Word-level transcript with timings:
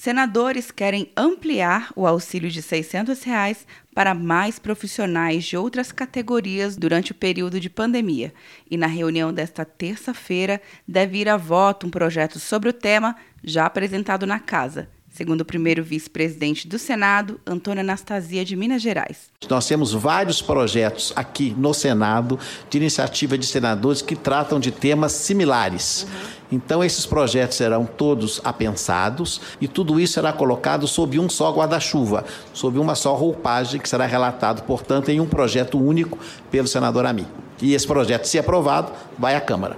Senadores 0.00 0.70
querem 0.70 1.10
ampliar 1.16 1.90
o 1.96 2.06
auxílio 2.06 2.48
de 2.48 2.62
600 2.62 3.20
reais 3.24 3.66
para 3.92 4.14
mais 4.14 4.56
profissionais 4.56 5.44
de 5.44 5.56
outras 5.56 5.90
categorias 5.90 6.76
durante 6.76 7.10
o 7.10 7.14
período 7.16 7.58
de 7.58 7.68
pandemia. 7.68 8.32
E 8.70 8.76
na 8.76 8.86
reunião 8.86 9.32
desta 9.32 9.64
terça-feira 9.64 10.62
deve 10.86 11.18
ir 11.18 11.28
a 11.28 11.36
voto 11.36 11.84
um 11.84 11.90
projeto 11.90 12.38
sobre 12.38 12.68
o 12.68 12.72
tema 12.72 13.16
já 13.42 13.66
apresentado 13.66 14.24
na 14.24 14.38
Casa 14.38 14.88
segundo 15.18 15.40
o 15.40 15.44
primeiro 15.44 15.82
vice-presidente 15.82 16.68
do 16.68 16.78
Senado, 16.78 17.40
Antônio 17.44 17.80
Anastasia 17.80 18.44
de 18.44 18.54
Minas 18.54 18.80
Gerais. 18.80 19.30
Nós 19.50 19.66
temos 19.66 19.92
vários 19.92 20.40
projetos 20.40 21.12
aqui 21.16 21.52
no 21.58 21.74
Senado 21.74 22.38
de 22.70 22.78
iniciativa 22.78 23.36
de 23.36 23.44
senadores 23.44 24.00
que 24.00 24.14
tratam 24.14 24.60
de 24.60 24.70
temas 24.70 25.10
similares. 25.10 26.04
Uhum. 26.04 26.38
Então, 26.52 26.84
esses 26.84 27.04
projetos 27.04 27.56
serão 27.56 27.84
todos 27.84 28.40
apensados 28.44 29.40
e 29.60 29.66
tudo 29.66 29.98
isso 29.98 30.12
será 30.12 30.32
colocado 30.32 30.86
sob 30.86 31.18
um 31.18 31.28
só 31.28 31.52
guarda-chuva, 31.52 32.24
sob 32.54 32.78
uma 32.78 32.94
só 32.94 33.16
roupagem, 33.16 33.80
que 33.80 33.88
será 33.88 34.06
relatado, 34.06 34.62
portanto, 34.62 35.08
em 35.08 35.20
um 35.20 35.26
projeto 35.26 35.80
único 35.84 36.16
pelo 36.48 36.68
senador 36.68 37.04
Ami. 37.04 37.26
E 37.60 37.74
esse 37.74 37.88
projeto, 37.88 38.26
se 38.26 38.38
aprovado, 38.38 38.92
vai 39.18 39.34
à 39.34 39.40
Câmara. 39.40 39.76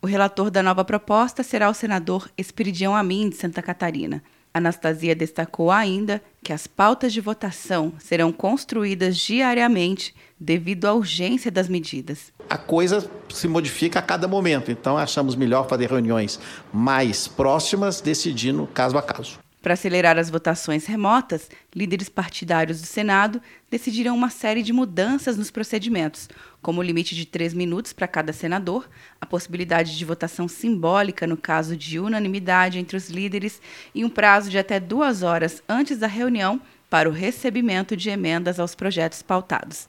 O 0.00 0.06
relator 0.06 0.48
da 0.48 0.62
nova 0.62 0.84
proposta 0.84 1.42
será 1.42 1.68
o 1.68 1.74
senador 1.74 2.30
Espiridião 2.38 2.94
Amin, 2.94 3.28
de 3.28 3.34
Santa 3.34 3.60
Catarina. 3.60 4.22
Anastasia 4.56 5.14
destacou 5.14 5.70
ainda 5.70 6.22
que 6.42 6.50
as 6.50 6.66
pautas 6.66 7.12
de 7.12 7.20
votação 7.20 7.92
serão 7.98 8.32
construídas 8.32 9.14
diariamente 9.18 10.14
devido 10.40 10.86
à 10.86 10.94
urgência 10.94 11.50
das 11.50 11.68
medidas. 11.68 12.32
A 12.48 12.56
coisa 12.56 13.06
se 13.28 13.46
modifica 13.46 13.98
a 13.98 14.02
cada 14.02 14.26
momento, 14.26 14.70
então 14.70 14.96
achamos 14.96 15.36
melhor 15.36 15.68
fazer 15.68 15.90
reuniões 15.90 16.40
mais 16.72 17.28
próximas, 17.28 18.00
decidindo 18.00 18.66
caso 18.72 18.96
a 18.96 19.02
caso. 19.02 19.45
Para 19.66 19.74
acelerar 19.74 20.16
as 20.16 20.30
votações 20.30 20.86
remotas, 20.86 21.50
líderes 21.74 22.08
partidários 22.08 22.80
do 22.80 22.86
Senado 22.86 23.42
decidiram 23.68 24.14
uma 24.14 24.30
série 24.30 24.62
de 24.62 24.72
mudanças 24.72 25.36
nos 25.36 25.50
procedimentos, 25.50 26.28
como 26.62 26.78
o 26.78 26.84
limite 26.84 27.16
de 27.16 27.26
três 27.26 27.52
minutos 27.52 27.92
para 27.92 28.06
cada 28.06 28.32
senador, 28.32 28.88
a 29.20 29.26
possibilidade 29.26 29.98
de 29.98 30.04
votação 30.04 30.46
simbólica 30.46 31.26
no 31.26 31.36
caso 31.36 31.76
de 31.76 31.98
unanimidade 31.98 32.78
entre 32.78 32.96
os 32.96 33.10
líderes 33.10 33.60
e 33.92 34.04
um 34.04 34.08
prazo 34.08 34.50
de 34.50 34.56
até 34.56 34.78
duas 34.78 35.24
horas 35.24 35.60
antes 35.68 35.98
da 35.98 36.06
reunião 36.06 36.60
para 36.88 37.08
o 37.08 37.12
recebimento 37.12 37.96
de 37.96 38.08
emendas 38.08 38.60
aos 38.60 38.72
projetos 38.72 39.20
pautados. 39.20 39.88